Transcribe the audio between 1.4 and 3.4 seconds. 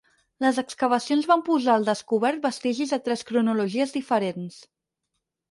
posar al descobert vestigis de tres